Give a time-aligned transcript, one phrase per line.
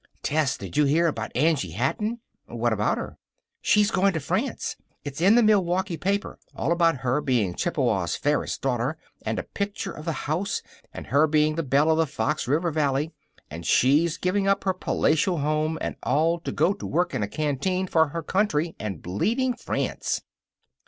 [0.23, 3.19] "Tess, did you hear about Angie Hatton?" "What about her?"
[3.61, 4.75] "She's going to France.
[5.05, 9.91] It's in the Milwaukee paper, all about her being Chippewa's fairest daughter, and a picture
[9.91, 13.13] of the house, and her being the belle of the Fox River Valley,
[13.51, 17.27] and she's giving up her palatial home and all to go to work in a
[17.27, 20.21] canteen for her country and bleeding France."